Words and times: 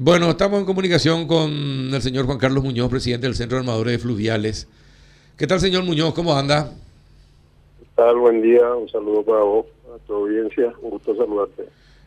Bueno, 0.00 0.30
estamos 0.30 0.60
en 0.60 0.64
comunicación 0.64 1.26
con 1.26 1.50
el 1.92 2.00
señor 2.00 2.24
Juan 2.24 2.38
Carlos 2.38 2.62
Muñoz, 2.62 2.88
presidente 2.88 3.26
del 3.26 3.34
Centro 3.34 3.56
de 3.56 3.62
Armadores 3.62 3.94
de 3.94 3.98
Fluviales. 3.98 4.68
¿Qué 5.36 5.44
tal, 5.48 5.58
señor 5.58 5.82
Muñoz? 5.82 6.14
¿Cómo 6.14 6.36
anda? 6.36 6.70
¿Qué 7.80 7.86
tal? 7.96 8.16
Buen 8.16 8.40
día. 8.40 8.76
Un 8.76 8.88
saludo 8.88 9.24
para 9.24 9.40
vos, 9.40 9.66
a 9.92 9.98
tu 10.06 10.14
audiencia. 10.14 10.72
Un 10.82 10.90
gusto 10.90 11.16
saludarte. 11.16 11.64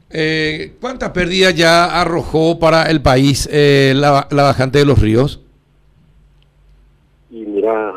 Eh, 0.09 0.71
¿Cuántas 0.79 1.09
pérdidas 1.09 1.53
ya 1.53 1.99
arrojó 1.99 2.59
para 2.59 2.89
el 2.89 3.01
país 3.01 3.49
eh, 3.51 3.91
la, 3.93 4.25
la 4.31 4.43
bajante 4.43 4.79
de 4.79 4.85
los 4.85 4.97
ríos? 4.97 5.41
Y 7.29 7.41
mira, 7.45 7.93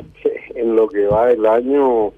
en 0.54 0.74
lo 0.74 0.88
que 0.88 1.04
va 1.04 1.30
el 1.30 1.44
año, 1.44 2.14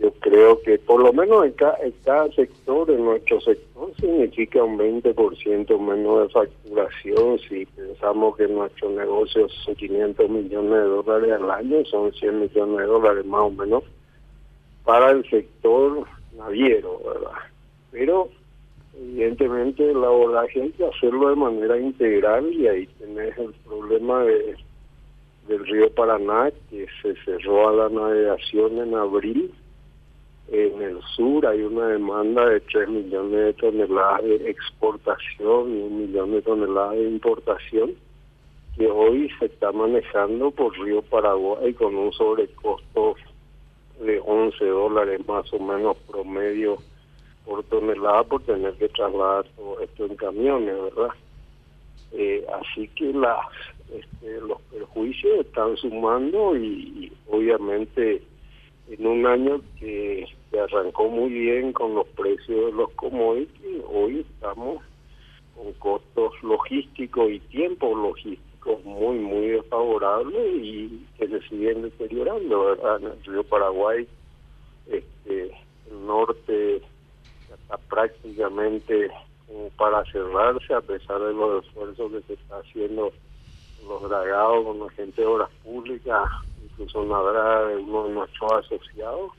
yo 0.00 0.10
creo 0.20 0.60
que 0.62 0.78
por 0.78 1.02
lo 1.02 1.12
menos 1.12 1.44
en 1.44 1.52
cada, 1.52 2.32
sector, 2.32 2.90
en 2.90 3.04
nuestro 3.04 3.38
sector, 3.42 3.92
significa 4.00 4.64
un 4.64 4.78
20% 4.78 5.78
menos 5.78 6.22
de 6.22 6.28
facturación. 6.30 7.38
Si 7.40 7.66
pensamos 7.66 8.36
que 8.36 8.48
nuestros 8.48 8.92
negocios 8.92 9.52
son 9.64 9.74
500 9.74 10.30
millones 10.30 10.70
de 10.70 10.88
dólares 10.88 11.32
al 11.32 11.50
año, 11.50 11.84
son 11.84 12.12
100 12.12 12.40
millones 12.40 12.78
de 12.78 12.84
dólares 12.84 13.26
más 13.26 13.42
o 13.42 13.50
menos 13.50 13.84
para 14.84 15.10
el 15.10 15.28
sector 15.28 16.06
naviero, 16.34 16.98
¿verdad? 17.04 17.38
Pero 17.92 18.30
evidentemente 18.96 19.90
el 19.90 20.02
abordaje 20.02 20.62
hay 20.62 20.70
que 20.70 20.86
hacerlo 20.86 21.28
de 21.28 21.36
manera 21.36 21.78
integral 21.78 22.50
y 22.54 22.66
ahí 22.66 22.86
tenés 22.98 23.36
el 23.36 23.52
problema 23.66 24.24
de 24.24 24.56
del 25.48 25.66
río 25.66 25.90
Paraná 25.94 26.52
que 26.70 26.86
se 27.02 27.14
cerró 27.24 27.68
a 27.68 27.72
la 27.72 27.88
navegación 27.88 28.78
en 28.78 28.94
abril 28.94 29.52
en 30.50 30.82
el 30.82 31.00
sur 31.14 31.46
hay 31.46 31.62
una 31.62 31.86
demanda 31.86 32.44
de 32.46 32.60
3 32.60 32.88
millones 32.88 33.30
de 33.32 33.52
toneladas 33.54 34.24
de 34.24 34.50
exportación 34.50 35.76
y 35.76 35.82
un 35.82 36.02
millón 36.02 36.32
de 36.32 36.42
toneladas 36.42 36.96
de 36.96 37.08
importación 37.08 37.94
que 38.76 38.90
hoy 38.90 39.30
se 39.38 39.46
está 39.46 39.70
manejando 39.70 40.50
por 40.50 40.76
Río 40.78 41.02
Paraguay 41.02 41.72
con 41.74 41.94
un 41.94 42.12
sobrecosto 42.12 43.14
de 44.00 44.20
11 44.24 44.64
dólares 44.64 45.20
más 45.28 45.52
o 45.52 45.60
menos 45.60 45.96
promedio 46.10 46.78
por 47.44 47.62
tonelada 47.64 48.24
por 48.24 48.42
tener 48.42 48.74
que 48.74 48.88
trasladar 48.88 49.44
todo 49.56 49.80
esto 49.80 50.06
en 50.06 50.16
camiones, 50.16 50.74
¿verdad? 50.82 51.14
Eh, 52.12 52.44
así 52.60 52.88
que 52.88 53.12
las 53.12 53.46
este, 53.94 54.40
los 54.40 54.60
perjuicios 54.62 55.46
están 55.46 55.76
sumando 55.76 56.56
y 56.56 57.12
obviamente 57.28 58.22
en 58.90 59.06
un 59.06 59.26
año 59.26 59.60
que 59.78 60.26
arrancó 60.60 61.08
muy 61.08 61.30
bien 61.30 61.72
con 61.72 61.94
los 61.94 62.06
precios 62.08 62.66
de 62.66 62.72
los 62.72 62.90
commodities, 62.92 63.82
hoy 63.88 64.26
estamos 64.28 64.82
con 65.54 65.72
costos 65.74 66.32
logísticos 66.42 67.30
y 67.30 67.38
tiempos 67.40 67.96
logísticos 67.96 68.84
muy, 68.84 69.18
muy 69.18 69.48
desfavorables 69.48 70.56
y 70.56 71.06
que 71.16 71.28
se 71.28 71.40
siguen 71.48 71.82
deteriorando, 71.82 72.64
¿verdad? 72.64 73.00
En 73.00 73.06
el 73.06 73.24
río 73.24 73.44
Paraguay, 73.44 74.06
este, 74.88 75.46
el 75.90 76.06
norte 76.06 76.76
está 76.76 77.76
prácticamente 77.88 79.08
como 79.46 79.68
para 79.70 80.04
cerrarse 80.06 80.74
a 80.74 80.80
pesar 80.80 81.20
de 81.20 81.32
los 81.32 81.64
esfuerzos 81.64 82.12
que 82.12 82.22
se 82.22 82.32
está 82.34 82.58
haciendo 82.58 83.12
los 83.86 84.02
dragados 84.08 84.64
con 84.64 84.80
la 84.80 84.90
gente 84.90 85.22
de 85.22 85.26
obras 85.26 85.50
públicas, 85.64 86.28
de 86.86 87.76
uno 87.76 88.04
de 88.04 88.14
nuestros 88.14 88.52
asociados 88.52 89.32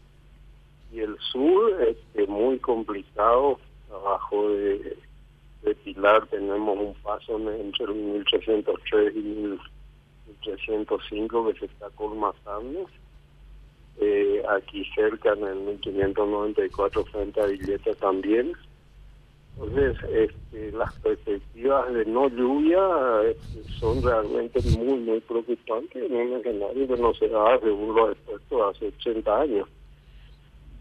y 0.91 0.99
el 0.99 1.17
sur 1.19 1.81
este 1.81 2.27
muy 2.27 2.59
complicado 2.59 3.57
abajo 3.91 4.49
de, 4.49 4.97
Pilar 5.83 6.25
tenemos 6.27 6.77
un 6.77 6.93
paso 7.03 7.37
entre 7.37 7.85
el 7.85 7.93
1303 7.93 9.15
y 9.15 9.19
1305 9.19 11.47
que 11.47 11.59
se 11.59 11.65
está 11.65 11.89
colmatando. 11.91 12.87
Eh, 13.99 14.43
aquí 14.49 14.83
cerca 14.95 15.33
en 15.33 15.45
el 15.45 15.59
1594 15.59 17.05
frente 17.05 17.41
a 17.41 17.45
Villeta 17.45 17.93
también 17.95 18.53
entonces 19.55 19.97
este, 20.11 20.71
las 20.71 20.93
perspectivas 20.99 21.93
de 21.93 22.05
no 22.05 22.27
lluvia 22.29 22.79
este, 23.29 23.63
son 23.79 24.01
realmente 24.01 24.59
muy 24.77 24.99
muy 24.99 25.19
preocupantes 25.21 26.03
en 26.03 26.15
un 26.15 26.33
escenario 26.39 26.87
que 26.87 26.97
no 26.97 27.13
se 27.13 27.27
da 27.27 27.59
según 27.59 27.95
los 27.95 28.11
expertos 28.11 28.75
hace 28.75 28.87
80 28.87 29.41
años. 29.41 29.69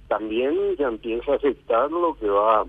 También 0.09 0.77
ya 0.77 0.89
empieza 0.89 1.33
a 1.33 1.37
afectar 1.37 1.91
lo 1.91 2.15
que 2.15 2.29
va, 2.29 2.65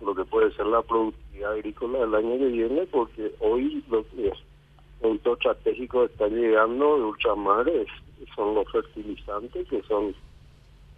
lo 0.00 0.14
que 0.14 0.24
puede 0.24 0.52
ser 0.52 0.66
la 0.66 0.82
productividad 0.82 1.52
agrícola 1.52 2.00
del 2.00 2.14
año 2.14 2.38
que 2.38 2.46
viene, 2.46 2.86
porque 2.86 3.32
hoy 3.40 3.82
los 3.88 4.06
productos 5.00 5.38
estratégicos 5.38 6.10
están 6.10 6.30
llegando 6.30 6.96
de 6.96 7.04
ultramares, 7.04 7.88
son 8.36 8.54
los 8.54 8.70
fertilizantes 8.70 9.66
que 9.68 9.82
son 9.82 10.14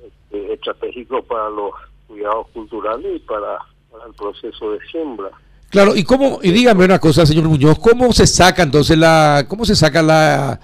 este, 0.04 0.52
estratégicos 0.52 1.24
para 1.24 1.48
los 1.50 1.72
cuidados 2.08 2.48
culturales 2.48 3.16
y 3.16 3.18
para, 3.20 3.58
para 3.92 4.06
el 4.06 4.14
proceso 4.14 4.72
de 4.72 4.78
siembra. 4.90 5.28
Claro, 5.70 5.94
y 5.96 6.04
cómo, 6.04 6.40
y 6.42 6.50
dígame 6.50 6.84
una 6.84 6.98
cosa, 6.98 7.24
señor 7.24 7.44
Muñoz, 7.44 7.78
¿cómo 7.78 8.12
se 8.12 8.26
saca 8.26 8.62
entonces 8.62 8.98
la, 8.98 9.46
cómo 9.48 9.64
se 9.64 9.76
saca 9.76 10.02
la 10.02 10.60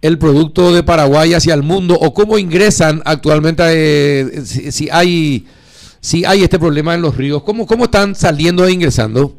el 0.00 0.18
producto 0.18 0.72
de 0.72 0.82
Paraguay 0.82 1.32
hacia 1.32 1.54
el 1.54 1.62
mundo 1.62 1.94
o 1.94 2.12
cómo 2.12 2.36
ingresan 2.36 3.02
actualmente 3.04 3.62
eh, 3.66 4.40
si, 4.40 4.72
si, 4.72 4.90
hay 4.90 5.46
si 6.00 6.24
hay 6.24 6.42
este 6.42 6.58
problema 6.58 6.92
en 6.94 7.02
los 7.02 7.16
ríos 7.16 7.44
cómo 7.44 7.68
cómo 7.68 7.84
están 7.84 8.16
saliendo 8.16 8.66
e 8.66 8.72
ingresando 8.72 9.32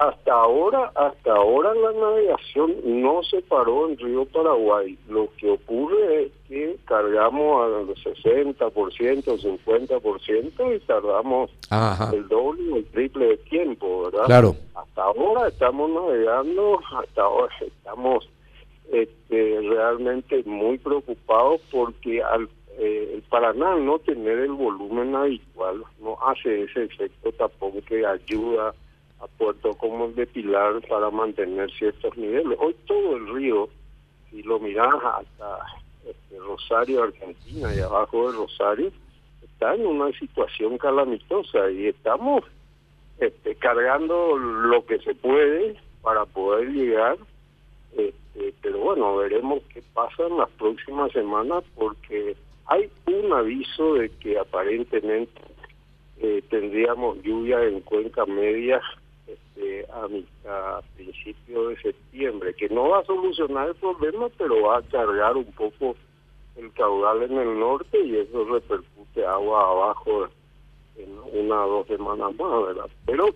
hasta 0.00 0.32
ahora 0.32 0.90
hasta 0.94 1.30
ahora 1.30 1.74
la 1.74 1.92
navegación 1.92 2.74
no 2.84 3.22
se 3.22 3.42
paró 3.42 3.86
en 3.90 3.98
río 3.98 4.24
Paraguay. 4.24 4.98
Lo 5.08 5.28
que 5.36 5.50
ocurre 5.50 6.24
es 6.24 6.32
que 6.50 6.76
cargamos 6.84 7.64
al 7.64 7.86
60% 7.94 8.58
50% 8.58 10.76
y 10.76 10.80
tardamos 10.80 11.50
Ajá. 11.70 12.10
el 12.12 12.26
doble 12.26 12.72
o 12.72 12.76
el 12.78 12.86
triple 12.86 13.28
de 13.28 13.36
tiempo 13.36 14.10
verdad 14.10 14.26
claro 14.26 14.56
hasta 14.74 15.02
ahora 15.02 15.46
estamos 15.46 15.90
navegando 15.90 16.80
hasta 16.98 17.22
ahora 17.22 17.54
estamos 17.60 18.28
este, 18.90 19.60
realmente 19.60 20.42
muy 20.44 20.76
preocupados 20.78 21.60
porque 21.70 22.20
al 22.20 22.48
eh, 22.78 23.12
el 23.14 23.22
Paraná 23.22 23.76
no 23.76 24.00
tener 24.00 24.40
el 24.40 24.52
volumen 24.52 25.14
habitual 25.14 25.84
no 26.02 26.18
hace 26.26 26.64
ese 26.64 26.82
efecto 26.84 27.30
tampoco 27.32 27.78
que 27.86 28.04
ayuda 28.04 28.74
a 29.20 29.26
puertos 29.38 29.76
como 29.76 30.06
el 30.06 30.16
de 30.16 30.26
Pilar 30.26 30.80
para 30.88 31.10
mantener 31.10 31.70
ciertos 31.72 32.16
niveles. 32.16 32.58
Hoy 32.58 32.74
todo 32.86 33.16
el 33.16 33.34
río, 33.34 33.68
si 34.30 34.42
lo 34.42 34.58
miras 34.58 34.94
hasta 35.04 35.58
este, 36.04 36.38
Rosario, 36.38 37.02
Argentina 37.02 37.74
y 37.74 37.80
abajo 37.80 38.30
de 38.30 38.38
Rosario, 38.38 38.92
está 39.42 39.74
en 39.74 39.86
una 39.86 40.10
situación 40.18 40.78
calamitosa 40.78 41.70
y 41.70 41.86
estamos 41.86 42.44
este, 43.18 43.54
cargando 43.56 44.36
lo 44.36 44.84
que 44.86 44.98
se 45.00 45.14
puede 45.14 45.76
para 46.02 46.24
poder 46.26 46.70
llegar 46.70 47.18
este, 47.96 48.54
pero 48.62 48.78
bueno, 48.78 49.16
veremos 49.16 49.62
qué 49.72 49.82
pasa 49.92 50.26
en 50.26 50.38
las 50.38 50.50
próximas 50.50 51.12
semanas 51.12 51.64
porque 51.74 52.36
hay 52.66 52.88
un 53.06 53.32
aviso 53.32 53.94
de 53.94 54.10
que 54.10 54.38
aparentemente 54.38 55.40
eh, 56.18 56.42
tendríamos 56.48 57.20
lluvia 57.22 57.62
en 57.64 57.80
Cuenca 57.80 58.26
Media 58.26 58.80
este, 59.32 59.86
a, 59.92 60.06
a 60.48 60.82
principios 60.96 61.68
de 61.68 61.82
septiembre, 61.82 62.54
que 62.54 62.68
no 62.68 62.88
va 62.88 63.00
a 63.00 63.04
solucionar 63.04 63.68
el 63.68 63.74
problema, 63.76 64.28
pero 64.36 64.62
va 64.62 64.78
a 64.78 64.82
cargar 64.82 65.36
un 65.36 65.52
poco 65.52 65.96
el 66.56 66.72
caudal 66.72 67.22
en 67.22 67.38
el 67.38 67.58
norte 67.58 67.98
y 68.04 68.16
eso 68.16 68.44
repercute 68.44 69.24
agua 69.24 69.70
abajo 69.70 70.28
en 70.96 71.18
una 71.32 71.64
o 71.64 71.70
dos 71.70 71.86
semanas 71.86 72.34
más, 72.36 72.66
¿verdad? 72.66 72.90
Pero 73.06 73.28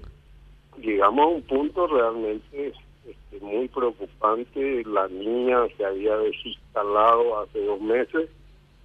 llegamos 0.79 1.25
a 1.25 1.29
un 1.29 1.43
punto 1.43 1.87
realmente 1.87 2.73
este, 3.07 3.41
muy 3.41 3.69
preocupante. 3.69 4.85
La 4.85 5.09
niña 5.09 5.59
se 5.77 5.85
había 5.85 6.17
desinstalado 6.17 7.41
hace 7.41 7.65
dos 7.65 7.81
meses, 7.81 8.29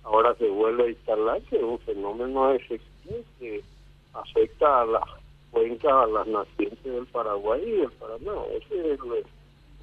ahora 0.04 0.34
se 0.36 0.48
vuelve 0.48 0.86
a 0.86 0.90
instalar, 0.90 1.42
que 1.44 1.58
es 1.58 1.64
un 1.64 1.80
fenómeno 1.80 2.52
efectivo 2.52 3.18
que 3.40 3.62
afecta 4.14 4.82
a 4.82 4.86
las 4.86 5.19
cuencas, 5.52 5.92
a 5.92 6.08
las 6.08 6.28
nacientes 6.28 6.84
del 6.84 7.06
Paraguay 7.08 7.62
y 7.66 7.72
del 7.72 7.92
Paraná. 7.92 8.34
Ese 8.52 8.94
es 8.94 9.00
el 9.00 9.26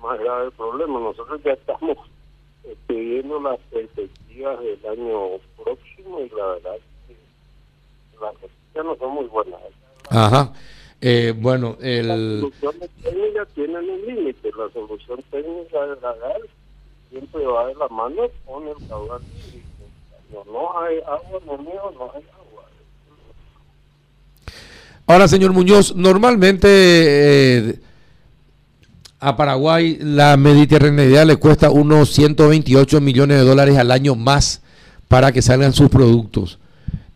más 0.00 0.18
grave 0.18 0.50
problema. 0.52 1.00
Nosotros 1.00 1.40
ya 1.44 1.52
estamos 1.52 1.98
este, 2.64 2.94
viendo 2.94 3.40
las 3.40 3.58
perspectivas 3.70 4.60
del 4.60 4.86
año 4.86 5.38
próximo 5.56 6.20
y 6.20 6.28
la 6.30 6.46
verdad 6.46 6.76
que 7.06 7.16
las 8.20 8.34
noticias 8.34 8.84
no 8.84 8.96
son 8.96 9.14
muy 9.14 9.24
buenas. 9.26 9.60
Ajá. 10.10 10.52
Eh, 11.00 11.34
bueno, 11.36 11.76
el... 11.80 12.08
Las 12.08 12.40
soluciones 12.40 12.90
técnicas 13.02 13.48
tienen 13.54 13.90
un 13.90 14.06
límite. 14.06 14.50
La 14.56 14.70
solución 14.72 15.22
técnica 15.30 15.86
de 15.86 16.00
la 16.00 16.14
gas 16.14 16.42
siempre 17.10 17.46
va 17.46 17.66
de 17.66 17.74
la 17.74 17.88
mano 17.88 18.22
con 18.46 18.66
el 18.66 18.88
caudal 18.88 19.22
no, 20.32 20.44
no 20.44 20.78
hay 20.80 20.98
agua, 21.00 21.40
no, 21.46 21.56
no 21.56 21.70
hay 21.70 21.78
agua. 21.78 22.12
Ahora, 25.06 25.28
señor 25.28 25.52
Muñoz, 25.52 25.94
normalmente 25.94 26.68
eh, 26.68 27.78
A 29.20 29.36
Paraguay 29.36 29.98
la 30.00 30.36
mediterraneidad 30.36 31.24
le 31.24 31.36
cuesta 31.36 31.70
unos 31.70 32.10
128 32.10 33.00
millones 33.00 33.38
de 33.38 33.44
dólares 33.44 33.78
al 33.78 33.92
año 33.92 34.16
más 34.16 34.62
para 35.08 35.30
que 35.30 35.42
salgan 35.42 35.72
sus 35.72 35.88
productos. 35.88 36.58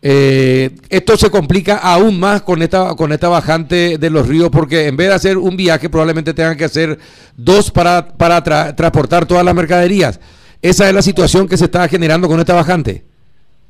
Eh, 0.03 0.71
esto 0.89 1.15
se 1.15 1.29
complica 1.29 1.77
aún 1.77 2.19
más 2.19 2.41
con 2.41 2.61
esta, 2.63 2.95
con 2.95 3.11
esta 3.11 3.29
bajante 3.29 3.99
de 3.99 4.09
los 4.09 4.27
ríos 4.27 4.49
porque 4.49 4.87
en 4.87 4.97
vez 4.97 5.09
de 5.09 5.13
hacer 5.13 5.37
un 5.37 5.55
viaje 5.55 5.89
probablemente 5.89 6.33
tengan 6.33 6.57
que 6.57 6.65
hacer 6.65 6.97
dos 7.37 7.69
para, 7.69 8.07
para 8.07 8.41
transportar 8.75 9.25
todas 9.25 9.45
las 9.45 9.53
mercaderías. 9.53 10.19
Esa 10.61 10.87
es 10.87 10.95
la 10.95 11.01
situación 11.01 11.47
que 11.47 11.57
se 11.57 11.65
está 11.65 11.87
generando 11.87 12.27
con 12.27 12.39
esta 12.39 12.53
bajante. 12.53 13.03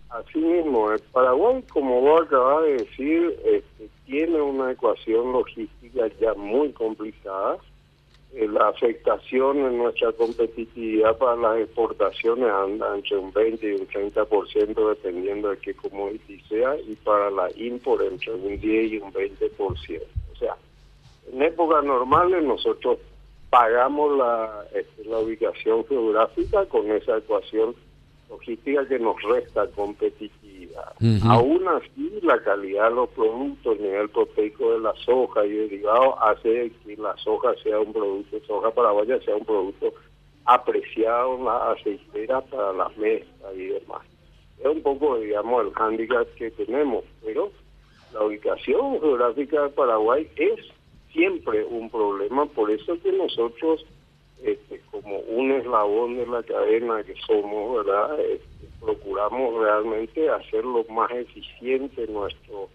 Así 0.10 0.40
mismo, 0.40 0.92
el 0.92 1.00
Paraguay, 1.12 1.64
como 1.70 2.02
vos 2.02 2.28
acabas 2.28 2.64
de 2.66 2.72
decir, 2.74 3.40
este, 3.46 3.71
tiene 4.12 4.42
una 4.42 4.70
ecuación 4.70 5.32
logística 5.32 6.08
ya 6.20 6.34
muy 6.34 6.74
complicada 6.74 7.58
eh, 8.34 8.46
la 8.46 8.68
afectación 8.68 9.60
en 9.60 9.78
nuestra 9.78 10.12
competitividad 10.12 11.18
para 11.18 11.38
las 11.38 11.60
exportaciones 11.60 12.50
anda 12.50 12.94
entre 12.94 13.18
un 13.18 13.32
20 13.32 13.66
y 13.66 13.72
un 13.72 13.88
30% 13.88 14.90
dependiendo 14.90 15.50
de 15.50 15.58
qué 15.60 15.74
commodity 15.74 16.42
sea 16.42 16.76
y 16.78 16.96
para 16.96 17.32
la 17.32 17.50
import 17.56 18.02
entre 18.04 18.34
un 18.34 18.60
10 18.60 18.92
y 18.92 18.98
un 18.98 19.14
20%. 19.14 19.60
O 19.62 20.36
sea, 20.36 20.58
en 21.32 21.42
épocas 21.42 21.84
normales 21.84 22.44
nosotros 22.44 23.00
pagamos 23.50 24.18
la, 24.18 24.66
este, 24.76 25.06
la 25.06 25.20
ubicación 25.20 25.86
geográfica 25.88 26.66
con 26.66 26.92
esa 26.92 27.18
ecuación 27.18 27.76
logística 28.32 28.88
que 28.88 28.98
nos 28.98 29.22
resta 29.24 29.68
competitividad. 29.72 30.94
Aún 31.24 31.68
así, 31.68 32.20
la 32.22 32.42
calidad 32.42 32.90
de 32.90 32.96
los 32.96 33.10
productos, 33.10 33.78
el 33.78 33.84
nivel 33.84 34.10
proteico 34.10 34.72
de 34.72 34.80
la 34.80 34.94
soja 35.06 35.46
y 35.46 35.52
derivados 35.52 36.16
hace 36.22 36.72
que 36.86 36.96
la 36.96 37.16
soja 37.18 37.54
sea 37.62 37.80
un 37.80 37.92
producto, 37.92 38.40
soja 38.48 38.72
paraguaya 38.72 39.20
sea 39.22 39.36
un 39.36 39.46
producto 39.46 39.94
apreciado 40.46 41.36
en 41.36 41.46
la 41.46 41.72
aceitera 41.72 42.42
para 42.42 42.74
las 42.74 42.98
mesas 42.98 43.28
y 43.56 43.66
demás. 43.68 44.02
Es 44.60 44.66
un 44.66 44.82
poco, 44.82 45.18
digamos, 45.20 45.66
el 45.66 45.74
hándicap 45.74 46.28
que 46.36 46.52
tenemos, 46.52 47.04
pero 47.24 47.52
la 48.14 48.24
ubicación 48.24 49.00
geográfica 49.02 49.64
de 49.64 49.70
Paraguay 49.70 50.28
es 50.36 50.60
siempre 51.12 51.66
un 51.66 51.90
problema, 51.90 52.46
por 52.46 52.72
eso 52.72 52.98
que 53.02 53.12
nosotros 53.12 53.86
este, 54.44 54.82
como 54.92 55.20
un 55.20 55.52
eslabón 55.52 56.18
de 56.18 56.26
la 56.26 56.44
cadena 56.44 57.04
que 57.04 57.16
somos, 57.28 57.86
¿verdad? 57.86 58.20
Este, 58.20 58.68
procuramos 58.80 59.62
realmente 59.62 60.30
hacerlo 60.30 60.84
más 60.90 61.12
eficiente 61.12 62.08
nuestro 62.08 62.70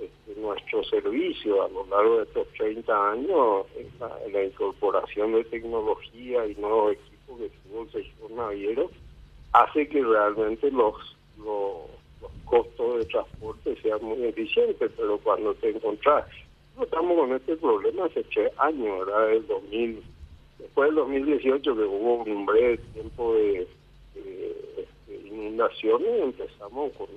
este, 0.00 0.40
nuestro 0.40 0.82
servicio 0.84 1.62
a 1.62 1.68
lo 1.68 1.86
largo 1.86 2.18
de 2.18 2.24
estos 2.24 2.48
30 2.58 3.10
años, 3.12 3.66
la, 4.32 4.44
incorporación 4.44 5.32
de 5.32 5.44
tecnología 5.44 6.44
y 6.46 6.54
nuevos 6.56 6.94
equipos 6.94 7.38
que 7.38 7.50
tuvo 7.50 7.82
el 7.82 7.92
sector 7.92 8.30
naviero, 8.32 8.90
hace 9.52 9.88
que 9.88 10.02
realmente 10.02 10.70
los, 10.72 10.94
los, 11.38 12.30
costos 12.44 12.98
de 12.98 13.04
transporte 13.06 13.76
sean 13.80 14.04
muy 14.04 14.24
eficientes, 14.24 14.90
pero 14.96 15.18
cuando 15.18 15.54
te 15.54 15.70
encontrás, 15.70 16.26
estamos 16.82 17.16
con 17.16 17.32
este 17.32 17.56
problema 17.56 18.06
hace 18.06 18.24
tres 18.24 18.52
años, 18.58 19.06
¿verdad? 19.06 19.28
Del 19.28 19.46
2000 19.46 20.02
Después 20.62 20.88
del 20.88 20.96
2018, 20.96 21.76
que 21.76 21.82
hubo 21.82 22.22
un 22.22 22.46
breve 22.46 22.78
tiempo 22.94 23.34
de, 23.34 23.66
inundaciones, 25.26 26.08
empezamos 26.22 26.92
con, 26.92 27.08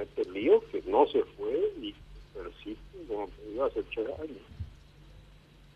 este 0.00 0.24
lío 0.30 0.62
que 0.70 0.80
no 0.86 1.04
se 1.08 1.24
fue 1.36 1.72
y 1.82 1.92
persiste, 2.32 2.80
como 3.08 3.26
te 3.26 3.50
digo, 3.50 3.64
hace 3.64 3.82
tres 3.92 4.06
años. 4.06 4.38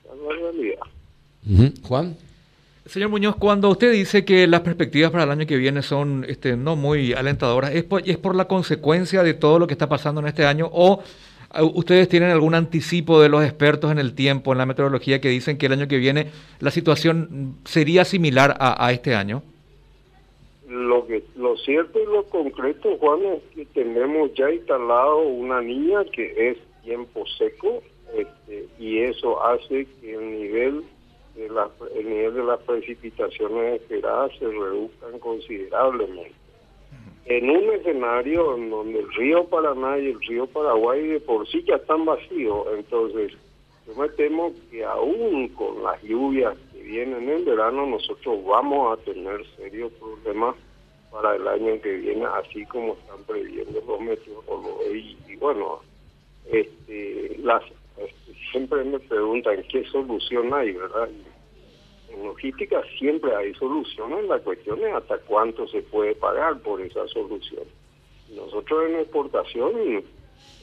Esa 0.05 0.15
es 0.15 0.21
la 0.21 0.33
realidad. 0.33 1.73
Juan. 1.83 2.17
Señor 2.87 3.09
Muñoz, 3.09 3.37
cuando 3.37 3.71
usted 3.71 3.93
dice 3.93 4.25
que 4.25 4.47
las 4.47 4.61
perspectivas 4.61 5.11
para 5.11 5.25
el 5.25 5.31
año 5.31 5.47
que 5.47 5.57
viene 5.57 5.83
son 5.83 6.25
este, 6.29 6.57
no 6.57 6.77
muy 6.77 7.13
alentadoras, 7.13 7.75
¿es 7.75 7.87
¿es 8.05 8.19
por 8.19 8.37
la 8.37 8.47
consecuencia 8.47 9.23
de 9.23 9.35
todo 9.35 9.59
lo 9.59 9.67
que 9.67 9.73
está 9.73 9.89
pasando 9.89 10.21
en 10.21 10.29
este 10.29 10.47
año 10.47 10.69
o 10.71 11.03
¿Ustedes 11.63 12.09
tienen 12.09 12.31
algún 12.31 12.55
anticipo 12.55 13.21
de 13.21 13.29
los 13.29 13.45
expertos 13.45 13.93
en 13.93 13.99
el 13.99 14.15
tiempo, 14.15 14.53
en 14.53 14.59
la 14.59 14.67
meteorología, 14.67 15.21
que 15.21 15.29
dicen 15.29 15.59
que 15.59 15.67
el 15.67 15.73
año 15.73 15.89
que 15.89 15.99
viene 15.99 16.27
la 16.61 16.71
situación 16.71 17.57
sería 17.65 18.05
similar 18.05 18.57
a, 18.59 18.91
este 18.93 19.15
año? 19.15 19.43
Lo, 20.69 21.07
que, 21.07 21.23
lo 21.37 21.57
cierto 21.59 22.01
y 22.01 22.07
lo 22.07 22.25
concreto, 22.25 22.97
Juan, 22.99 23.21
es 23.25 23.43
que 23.55 23.65
tenemos 23.67 24.33
ya 24.35 24.51
instalado 24.51 25.19
una 25.19 25.61
niña 25.61 26.05
que 26.13 26.51
es 26.51 26.59
tiempo 26.83 27.25
seco 27.39 27.83
este, 28.17 28.67
y 28.79 28.99
eso 28.99 29.45
hace 29.45 29.87
que 30.01 30.15
el 30.15 30.31
nivel 30.31 30.85
de 31.37 31.47
el 31.97 32.09
nivel 32.09 32.35
de 32.35 32.45
las 32.45 32.61
precipitaciones 32.61 33.81
esperadas 33.81 34.31
se 34.39 34.47
reduzcan 34.47 35.19
considerablemente 35.19 36.44
en 37.27 37.51
un 37.51 37.73
escenario 37.73 38.57
en 38.57 38.71
donde 38.71 39.01
el 39.01 39.13
río 39.15 39.45
Paraná 39.45 39.99
y 39.99 40.11
el 40.11 40.21
río 40.21 40.47
Paraguay 40.47 41.07
de 41.07 41.21
por 41.21 41.47
sí 41.49 41.63
ya 41.67 41.77
están 41.77 42.05
vacíos, 42.05 42.67
entonces 42.77 43.33
yo 43.87 43.95
me 43.95 44.09
temo 44.11 44.53
que 44.71 44.85
aún 44.85 45.49
con 45.49 45.83
las 45.83 46.03
lluvias 46.03 46.57
que 46.73 46.83
vienen 46.83 47.29
en 47.29 47.45
verano 47.45 47.87
nosotros 47.87 48.45
vamos 48.45 48.99
a 48.99 49.03
tener 49.03 49.45
serios 49.57 49.93
problemas 49.93 50.57
para 51.11 51.37
el 51.37 51.47
año 51.47 51.81
que 51.81 51.93
viene, 51.93 52.27
así 52.27 52.65
como 52.67 52.95
están 52.95 53.23
previendo 53.25 53.81
los 53.87 54.01
meteorólogos. 54.01 54.85
Y, 54.93 55.17
y 55.29 55.37
bueno, 55.37 55.81
este, 56.51 57.37
las, 57.39 57.63
este, 57.97 58.35
siempre 58.51 58.83
me 58.85 58.99
preguntan 58.99 59.63
qué 59.71 59.85
solución 59.85 60.53
hay, 60.53 60.73
¿verdad? 60.73 61.09
En 62.15 62.27
logística 62.27 62.83
siempre 62.99 63.35
hay 63.35 63.55
soluciones, 63.55 64.25
la 64.27 64.39
cuestión 64.39 64.83
es 64.85 64.95
hasta 64.95 65.19
cuánto 65.19 65.67
se 65.69 65.83
puede 65.83 66.15
pagar 66.15 66.61
por 66.61 66.81
esa 66.81 67.07
solución. 67.09 67.65
Nosotros 68.35 68.89
en 68.89 68.97
exportación 68.97 70.05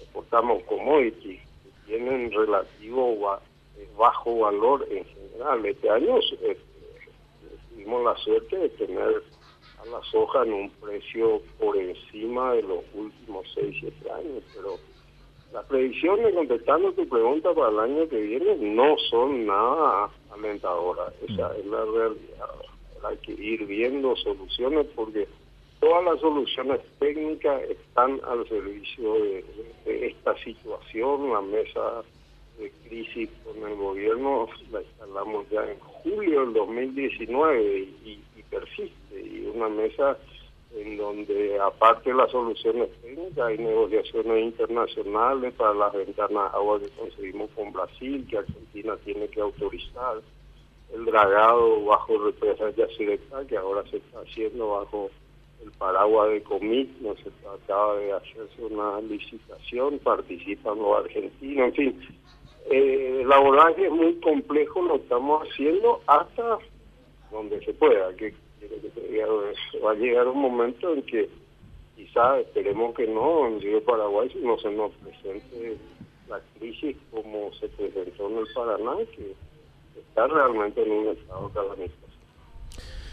exportamos 0.02 0.64
commodities 0.64 1.42
que 1.64 1.70
tienen 1.88 2.32
relativo 2.32 3.40
eh, 3.78 3.88
bajo 3.98 4.40
valor 4.40 4.88
en 4.90 5.06
general. 5.06 5.66
Este 5.66 5.90
año 5.90 6.18
eh, 6.42 6.58
tuvimos 7.70 8.04
la 8.04 8.16
suerte 8.18 8.58
de 8.58 8.70
tener 8.70 9.24
a 9.80 9.86
la 9.86 10.02
soja 10.12 10.44
en 10.44 10.54
un 10.54 10.70
precio 10.70 11.42
por 11.60 11.78
encima 11.78 12.54
de 12.54 12.64
los 12.64 12.84
últimos 12.94 13.46
6, 13.56 13.78
7 13.80 14.12
años, 14.12 14.44
pero 14.56 14.78
las 15.54 15.66
previsiones, 15.66 16.34
contestando 16.34 16.94
tu 16.94 17.08
pregunta 17.10 17.54
para 17.54 17.70
el 17.70 17.80
año 17.80 18.08
que 18.08 18.22
viene, 18.22 18.56
no 18.58 18.96
son 19.10 19.46
nada 19.46 20.10
alentadoras. 20.34 21.14
Esa 21.28 21.56
es 21.58 21.66
la 21.66 21.86
realidad. 21.86 22.50
Hay 23.04 23.18
que 23.18 23.34
ir 23.34 23.66
viendo 23.66 24.16
soluciones 24.18 24.86
porque 24.96 25.28
todas 25.80 26.04
las 26.06 26.20
soluciones 26.20 26.80
técnicas 27.00 27.62
están 27.64 28.20
al 28.24 28.48
servicio 28.48 29.14
de, 29.14 29.46
esta 29.86 30.38
situación. 30.44 31.32
La 31.32 31.42
mesa 31.42 32.04
de 32.60 32.72
crisis 32.88 33.30
con 33.44 33.58
el 33.68 33.76
gobierno 33.76 34.48
la 34.72 34.82
instalamos 34.82 35.50
ya 35.50 35.64
en 35.70 35.80
julio 35.80 36.42
del 36.42 36.54
2019 36.54 37.80
y, 38.06 38.24
y 38.36 38.44
persiste. 38.50 39.20
Y 39.20 39.52
una 39.54 39.70
mesa 39.70 40.18
en 40.76 40.98
donde 40.98 41.60
aparte 41.60 42.12
de 42.12 42.16
las 42.16 42.32
soluciones 42.32 42.90
técnicas 43.02 43.46
hay 43.46 43.58
negociaciones 43.58 44.44
internacionales 44.44 45.54
para 45.56 45.74
las 45.74 45.94
ventanas 45.94 46.52
de 46.52 46.58
agua 46.58 46.80
que 46.80 46.90
conseguimos 46.90 47.50
con 47.52 47.74
Brasil, 47.74 48.26
que 48.30 48.38
Argentina 48.38 48.96
tiene 49.04 49.28
que 49.28 49.42
autorizar, 49.42 50.22
el 50.94 51.06
dragado 51.06 51.86
bajo 51.86 52.18
represa 52.26 52.70
Yacyretá, 52.72 53.46
que 53.48 53.58
ahora 53.58 53.84
se 53.90 53.98
está 53.98 54.20
haciendo 54.22 54.70
bajo 54.70 55.10
el 55.64 55.72
paraguas 55.74 56.32
de 56.32 56.44
Comit, 56.44 56.90
no 57.00 57.16
se 57.16 57.30
trataba 57.30 57.96
de 57.98 58.12
hacerse 58.14 58.64
una 58.64 59.00
licitación, 59.02 60.00
participan 60.00 60.80
los 60.80 60.98
argentinos, 60.98 61.68
en 61.68 61.74
fin. 61.74 62.02
Eh, 62.70 63.22
el 63.22 63.32
abordaje 63.32 63.86
es 63.86 63.92
muy 63.92 64.16
complejo, 64.16 64.82
lo 64.82 64.96
estamos 64.96 65.48
haciendo 65.48 66.02
hasta 66.08 66.58
donde 67.32 67.64
se 67.64 67.74
pueda, 67.74 68.14
que 68.16 68.34
va 69.84 69.92
a 69.92 69.96
llegar 69.96 70.28
un 70.28 70.42
momento 70.42 70.94
en 70.94 71.02
que 71.04 71.30
quizá, 71.96 72.40
esperemos 72.40 72.96
que 72.96 73.08
no, 73.08 73.48
en 73.48 73.62
río 73.62 73.84
Paraguay 73.84 74.30
no 74.42 74.58
se 74.60 74.72
nos 74.72 74.92
presente 74.94 75.78
la 76.30 76.40
crisis 76.58 76.96
como 77.12 77.52
se 77.60 77.68
presentó 77.70 78.30
en 78.30 78.38
el 78.38 78.46
Paraná, 78.54 78.94
que 79.16 79.34
está 80.00 80.28
realmente 80.28 80.82
en 80.84 80.92
un 80.92 81.08
estado 81.10 81.50
calamitoso. 81.50 81.98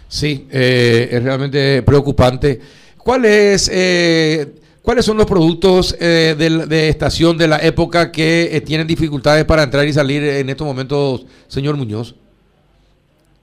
Sí, 0.06 0.48
eh, 0.50 1.08
es 1.10 1.22
realmente 1.22 1.82
preocupante. 1.82 2.60
¿Cuál 2.96 3.24
es, 3.24 3.70
eh, 3.72 4.54
¿Cuáles 4.82 5.04
son 5.04 5.18
los 5.18 5.26
productos 5.26 5.94
eh, 6.00 6.34
de, 6.38 6.66
de, 6.66 6.88
estación 6.88 7.36
de 7.36 7.48
la 7.48 7.58
época 7.58 8.10
que 8.10 8.62
tienen 8.64 8.86
dificultades 8.86 9.44
para 9.44 9.64
entrar 9.64 9.86
y 9.86 9.92
salir 9.92 10.22
en 10.22 10.48
estos 10.48 10.66
momentos, 10.66 11.26
señor 11.46 11.76
Muñoz? 11.76 12.14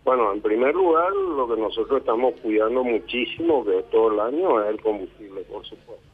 Bueno, 0.05 0.31
en 0.33 0.39
primer 0.39 0.75
lugar, 0.75 1.11
lo 1.15 1.47
que 1.47 1.59
nosotros 1.59 1.99
estamos 1.99 2.35
cuidando 2.39 2.83
muchísimo 2.83 3.63
de 3.63 3.81
todo 3.91 4.13
el 4.13 4.19
año 4.19 4.63
es 4.63 4.69
el 4.69 4.79
combustible, 4.79 5.41
por 5.45 5.65
supuesto. 5.65 6.05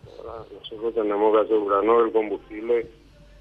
Nosotros 0.53 0.93
tenemos 0.93 1.35
que 1.35 1.41
asegurarnos 1.41 1.97
que 1.97 2.05
el 2.05 2.11
combustible 2.13 2.87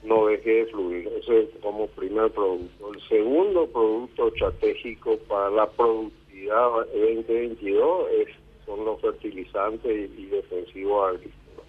no 0.02 0.26
deje 0.26 0.50
de 0.50 0.66
fluir. 0.66 1.08
Ese 1.20 1.42
es 1.42 1.48
como 1.62 1.86
primer 1.86 2.32
producto. 2.32 2.92
El 2.92 3.00
segundo 3.02 3.68
producto 3.68 4.26
estratégico 4.26 5.18
para 5.28 5.50
la 5.50 5.70
productividad 5.70 6.68
2022 6.94 8.10
es, 8.18 8.28
son 8.66 8.84
los 8.84 9.00
fertilizantes 9.00 10.10
y, 10.18 10.26
defensivos 10.26 11.10
agrícolas. 11.10 11.66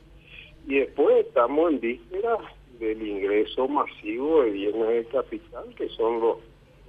Y 0.68 0.80
después 0.80 1.28
estamos 1.28 1.72
en 1.72 1.80
víspera 1.82 2.36
del 2.80 3.08
ingreso 3.08 3.68
masivo 3.68 4.42
de 4.42 4.50
bienes 4.50 4.88
de 4.88 5.06
capital, 5.06 5.66
que 5.76 5.88
son 5.90 6.20
los, 6.20 6.38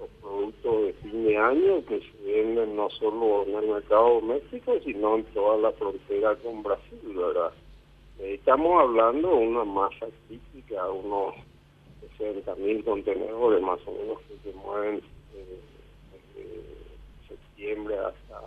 los 0.03 0.11
productos 0.21 0.83
de 0.87 0.93
fin 0.95 1.25
de 1.25 1.37
año 1.37 1.85
que 1.87 2.01
se 2.01 2.33
venden 2.33 2.75
no 2.75 2.91
solo 2.91 3.45
en 3.47 3.55
el 3.55 3.69
mercado 3.69 4.15
doméstico, 4.21 4.79
sino 4.85 5.17
en 5.17 5.25
toda 5.27 5.59
la 5.59 5.73
frontera 5.73 6.35
con 6.37 6.63
Brasil, 6.63 6.99
¿verdad? 7.15 7.53
Estamos 8.19 8.81
hablando 8.81 9.29
de 9.29 9.47
una 9.47 9.65
masa 9.65 10.07
crítica, 10.27 10.91
unos 10.91 11.35
60 12.19 12.55
mil 12.57 12.85
contenedores 12.85 13.63
más 13.63 13.79
o 13.87 13.93
menos 13.93 14.19
que 14.23 14.51
se 14.51 14.57
mueven 14.57 15.01
eh, 15.35 15.61
desde 16.35 17.29
septiembre 17.29 17.97
hasta 17.99 18.47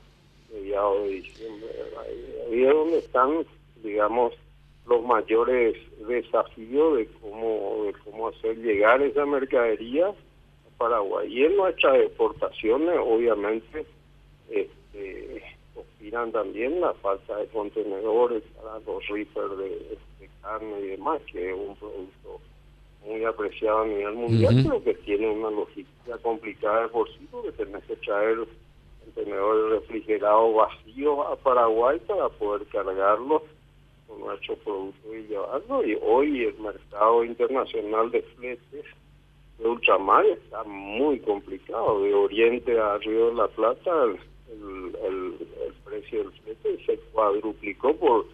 mediados 0.51 1.03
de 1.03 1.09
diciembre. 1.09 1.69
Ahí 2.01 2.63
es 2.63 2.73
donde 2.73 2.97
están, 2.97 3.45
digamos, 3.81 4.33
los 4.87 5.03
mayores 5.03 5.75
desafíos 6.05 6.97
de 6.97 7.07
cómo, 7.21 7.85
de 7.85 7.93
cómo 8.03 8.27
hacer 8.27 8.57
llegar 8.57 9.01
esa 9.01 9.25
mercadería 9.25 10.13
Paraguay. 10.77 11.27
Y 11.31 11.45
en 11.45 11.57
nuestras 11.57 11.95
exportaciones, 11.97 12.97
obviamente, 12.99 13.85
este, 14.49 15.43
también 16.31 16.79
la 16.79 16.93
falta 16.95 17.37
de 17.37 17.47
contenedores 17.47 18.43
para 18.55 18.79
los 18.79 19.07
reapers 19.07 19.57
de, 19.57 19.97
carne 20.41 20.79
y 20.79 20.87
demás, 20.89 21.21
que 21.31 21.49
es 21.49 21.55
un 21.55 21.75
producto 21.75 22.39
muy 23.05 23.23
apreciado 23.23 23.81
a 23.81 23.87
nivel 23.87 24.13
mundial, 24.13 24.61
pero 24.63 24.83
que 24.83 24.93
tiene 24.93 25.29
una 25.29 25.49
logística 25.49 26.17
complicada 26.19 26.83
de 26.83 26.87
por 26.89 27.09
sí, 27.09 27.27
porque 27.31 27.51
tenés 27.51 27.83
que 27.85 27.95
traer 27.97 28.37
contenedores 29.03 29.81
refrigerados 29.81 30.55
vacíos 30.55 31.19
a 31.31 31.35
Paraguay 31.37 31.99
para 32.07 32.29
poder 32.29 32.65
cargarlos 32.67 33.41
con 34.07 34.19
nuestro 34.19 34.55
producto 34.57 35.15
y 35.15 35.23
llevarlo. 35.23 35.83
Y 35.83 35.97
hoy 36.01 36.43
el 36.43 36.59
mercado 36.59 37.23
internacional 37.23 38.11
de 38.11 38.21
fletes 38.21 38.85
de 39.57 39.67
ultramar 39.67 40.25
está 40.25 40.63
muy 40.63 41.19
complicado. 41.19 42.01
De 42.01 42.13
Oriente 42.13 42.79
a 42.79 42.97
Río 42.97 43.27
de 43.27 43.35
la 43.35 43.47
Plata, 43.47 43.91
el, 44.03 45.33
precio 45.83 46.23
del 46.23 46.31
flete 46.31 46.85
se 46.85 46.97
cuadruplicó 47.11 47.95
por 47.95 48.25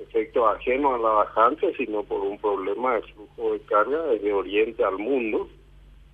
efecto 0.00 0.48
ajeno 0.48 0.94
a 0.94 0.98
la 0.98 1.08
bajante, 1.10 1.74
sino 1.76 2.02
por 2.02 2.20
un 2.20 2.38
problema 2.38 2.94
de 2.94 3.02
flujo 3.02 3.52
de 3.52 3.60
carga 3.60 4.02
desde 4.06 4.32
Oriente 4.32 4.84
al 4.84 4.98
mundo. 4.98 5.48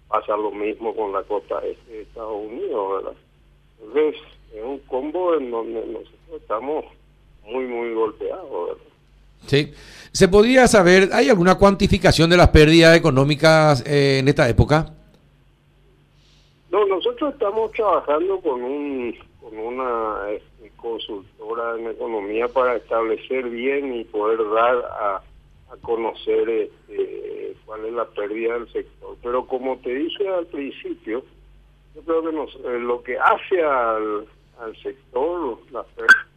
Pasa 0.08 0.36
lo 0.36 0.50
mismo 0.50 0.94
con 0.94 1.12
la 1.12 1.22
costa 1.22 1.60
este 1.64 1.92
de 1.92 2.02
Estados 2.02 2.44
Unidos, 2.44 3.02
¿verdad? 3.02 3.18
Entonces, 3.80 4.20
es 4.52 4.64
un 4.64 4.78
combo 4.80 5.34
en 5.36 5.50
donde 5.50 5.86
nosotros 5.86 6.40
estamos 6.40 6.84
muy, 7.44 7.64
muy 7.64 7.94
golpeados, 7.94 8.68
¿verdad? 8.68 8.89
Sí. 9.46 9.72
¿Se 10.12 10.28
podría 10.28 10.66
saber, 10.66 11.10
hay 11.12 11.28
alguna 11.28 11.54
cuantificación 11.54 12.28
de 12.30 12.36
las 12.36 12.48
pérdidas 12.48 12.96
económicas 12.96 13.84
eh, 13.86 14.18
en 14.18 14.28
esta 14.28 14.48
época? 14.48 14.92
No, 16.70 16.84
nosotros 16.86 17.32
estamos 17.32 17.70
trabajando 17.72 18.40
con 18.40 18.62
un 18.62 19.16
con 19.40 19.56
una 19.58 20.30
este, 20.30 20.70
consultora 20.76 21.76
en 21.78 21.88
economía 21.88 22.48
para 22.48 22.76
establecer 22.76 23.48
bien 23.48 23.94
y 23.94 24.04
poder 24.04 24.38
dar 24.54 24.76
a, 24.76 25.22
conocer 25.82 26.48
este, 26.48 27.56
cuál 27.64 27.84
es 27.84 27.92
la 27.92 28.04
pérdida 28.04 28.54
del 28.54 28.72
sector. 28.72 29.16
Pero 29.22 29.46
como 29.46 29.78
te 29.78 29.94
dije 29.94 30.28
al 30.28 30.46
principio, 30.46 31.22
yo 31.94 32.02
creo 32.02 32.22
que 32.24 32.32
nos, 32.32 32.54
eh, 32.56 32.78
lo 32.80 33.00
que 33.04 33.16
hace 33.16 33.62
al, 33.62 34.26
al 34.58 34.76
sector, 34.82 35.58
la 35.70 35.84
pérdida 35.84 36.29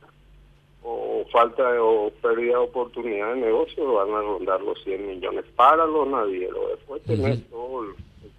falta 1.33 1.71
de, 1.71 1.79
o 1.79 2.11
pérdida 2.21 2.51
de 2.51 2.57
oportunidad 2.57 3.33
de 3.33 3.41
negocio, 3.41 3.93
van 3.93 4.11
a 4.11 4.21
rondar 4.21 4.61
los 4.61 4.81
100 4.83 5.07
millones 5.07 5.45
para 5.55 5.85
los 5.87 6.07
navieros. 6.07 6.77
Después 6.77 7.01
tenés 7.03 7.49
todo 7.49 7.85
el 7.85 7.95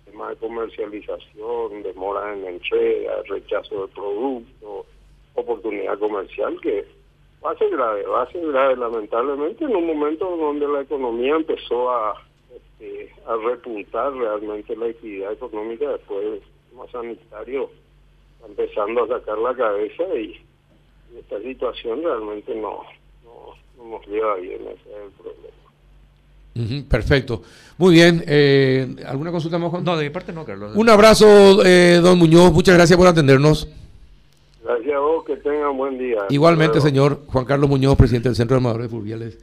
tema 0.06 0.30
de 0.30 0.36
comercialización, 0.36 1.82
demora 1.82 2.32
en 2.32 2.46
entrega, 2.46 3.16
rechazo 3.28 3.82
de 3.82 3.92
producto, 3.92 4.86
oportunidad 5.34 5.98
comercial 5.98 6.56
que 6.60 6.86
va 7.44 7.50
a 7.50 7.58
ser 7.58 7.70
grave, 7.70 8.06
va 8.06 8.22
a 8.22 8.32
ser 8.32 8.46
grave 8.46 8.76
lamentablemente 8.76 9.64
en 9.64 9.74
un 9.74 9.86
momento 9.88 10.36
donde 10.36 10.68
la 10.68 10.82
economía 10.82 11.34
empezó 11.34 11.90
a, 11.90 12.14
este, 12.54 13.12
a 13.26 13.36
repuntar 13.36 14.14
realmente 14.14 14.76
la 14.76 14.86
actividad 14.86 15.32
económica 15.32 15.90
después 15.90 16.24
del 16.24 16.40
sistema 16.40 16.86
sanitario 16.92 17.70
empezando 18.46 19.04
a 19.04 19.08
sacar 19.08 19.38
la 19.38 19.54
cabeza 19.54 20.04
y, 20.14 20.38
esta 21.18 21.40
situación 21.40 22.02
realmente 22.02 22.54
no, 22.54 22.83
no, 23.25 23.88
nos 23.90 24.06
lleva 24.06 24.37
bien, 24.37 24.61
ese 24.62 24.90
es 24.90 25.04
el 25.06 25.12
problema 25.12 25.54
perfecto. 26.88 27.42
Muy 27.78 27.94
bien. 27.94 28.23
Eh, 28.26 28.94
¿Alguna 29.06 29.33
consulta 29.33 29.59
más, 29.59 29.73
No, 29.83 29.97
de 29.97 30.04
mi 30.04 30.11
parte 30.11 30.33
no, 30.33 30.44
Carlos. 30.44 30.73
Un 30.76 30.88
abrazo, 30.88 31.64
eh, 31.64 32.00
don 32.02 32.18
Muñoz. 32.18 32.52
Muchas 32.52 32.76
gracias 32.76 32.97
por 32.97 33.06
atendernos. 33.06 33.68
Gracias 34.62 34.94
a 34.94 34.99
vos, 34.99 35.25
que 35.25 35.37
tengan 35.37 35.76
buen 35.76 35.99
día. 35.99 36.18
Igualmente, 36.30 36.80
señor 36.80 37.23
Juan 37.26 37.44
Carlos 37.44 37.68
Muñoz, 37.68 37.97
presidente 37.97 38.28
del 38.28 38.37
Centro 38.37 38.54
de 38.54 38.59
Armadores 38.59 38.88
Fluviales. 38.90 39.38